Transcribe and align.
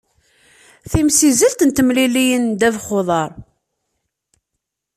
Timsizzelt 0.91 1.59
n 1.63 1.69
temliliyin 1.71 2.43
n 2.47 2.53
ddabex 2.55 2.87
uḍar. 2.99 3.31